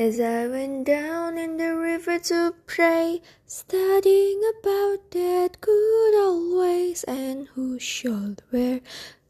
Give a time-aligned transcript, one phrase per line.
[0.00, 7.04] As I went down in the river to pray, studying about that good old ways,
[7.04, 8.80] and who should wear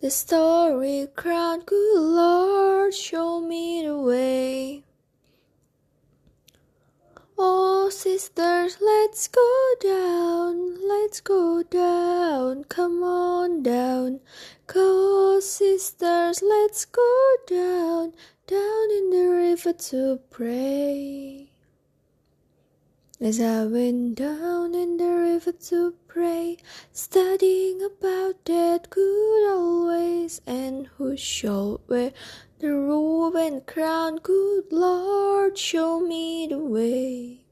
[0.00, 1.62] the starry crown?
[1.66, 4.84] Good Lord, show me the way.
[7.36, 14.20] Oh, sisters, let's go down, let's go down, come on down.
[14.68, 17.89] Go, sisters, let's go down
[18.46, 21.50] down in the river to pray.
[23.20, 26.56] As I went down in the river to pray,
[26.92, 32.12] studying about that good old ways, and who shall wear
[32.60, 37.44] the robe and crown, good Lord, show me the way.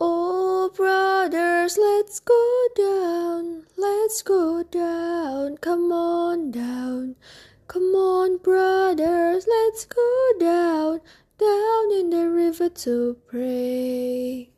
[0.00, 7.16] Oh, brothers, let's go down, let's go down, come on down.
[7.72, 11.00] Come on, brothers, let's go down,
[11.38, 14.50] down in the river to pray.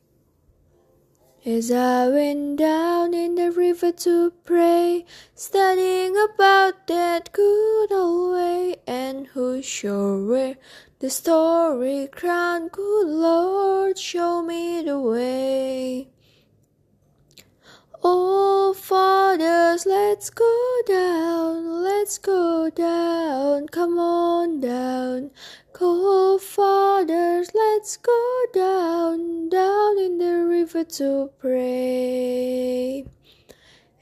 [1.45, 8.75] As I went down in the river to pray, studying about that good old way,
[8.85, 10.57] and who shall wear
[10.99, 16.09] the starry crown, good Lord, show me the way.
[18.03, 21.74] Oh, fathers, let's go down,
[22.05, 25.31] let's go down, come on down.
[25.73, 33.05] Go, fathers, let's go down, down in the river to pray.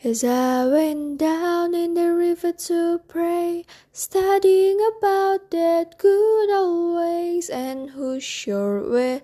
[0.03, 7.49] As I went down in the river to pray, studying about that good old ways,
[7.49, 9.21] and who shall wear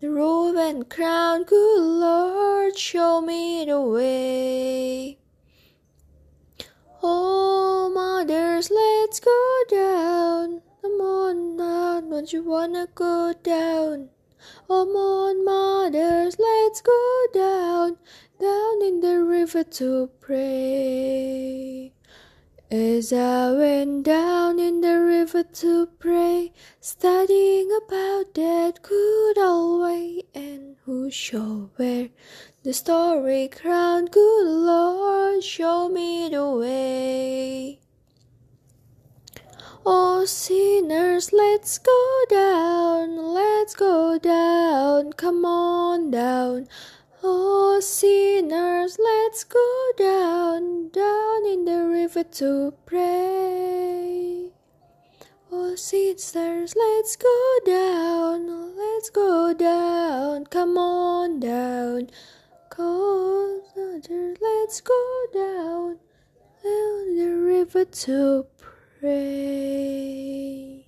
[0.00, 4.73] the robe and crown, good Lord, show me the way.
[12.24, 14.08] Don't you wanna go down?
[14.70, 17.98] Oh, Come on, mothers, let's go down,
[18.40, 21.92] down in the river to pray.
[22.70, 30.22] As I went down in the river to pray, studying about that good old way,
[30.34, 32.08] and who shall wear
[32.62, 37.83] the starry crown, good Lord, show me the way.
[39.86, 46.68] Oh, sinners, let's go down, let's go down, come on down.
[47.22, 54.48] Oh, sinners, let's go down, down in the river to pray.
[55.52, 62.08] Oh, sinners, let's go down, let's go down, come on down.
[62.74, 65.98] Go, sisters, let's go down,
[66.62, 68.46] down in the river to
[69.04, 70.83] pray.